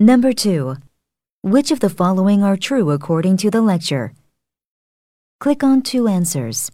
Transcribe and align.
Number 0.00 0.32
2. 0.32 0.76
Which 1.42 1.72
of 1.72 1.80
the 1.80 1.90
following 1.90 2.44
are 2.44 2.56
true 2.56 2.92
according 2.92 3.36
to 3.38 3.50
the 3.50 3.60
lecture? 3.60 4.12
Click 5.40 5.64
on 5.64 5.82
two 5.82 6.06
answers. 6.06 6.70